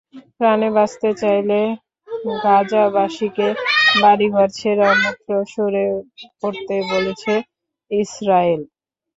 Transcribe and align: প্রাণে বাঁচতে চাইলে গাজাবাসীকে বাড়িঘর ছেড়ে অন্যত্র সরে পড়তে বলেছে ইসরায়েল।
প্রাণে 0.37 0.69
বাঁচতে 0.75 1.09
চাইলে 1.21 1.59
গাজাবাসীকে 2.43 3.47
বাড়িঘর 4.01 4.47
ছেড়ে 4.59 4.83
অন্যত্র 4.91 5.31
সরে 5.53 5.85
পড়তে 6.41 6.75
বলেছে 6.91 7.33
ইসরায়েল। 7.91 8.61